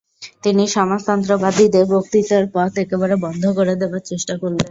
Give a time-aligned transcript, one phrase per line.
[0.43, 4.59] তিনি সমাজতন্ত্রবাদীদের বক্তৃতার পথ একেবারে বন্ধ করে দেবার চেষ্টা করলেন।